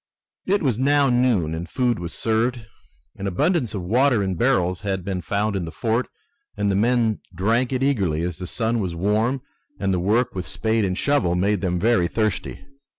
[0.47, 2.65] It was now noon, and food was served.
[3.17, 6.07] An abundance of water in barrels had been found in the fort
[6.57, 9.43] and the men drank it eagerly as the sun was warm
[9.79, 12.65] and the work with spade and shovel made them very thirsty.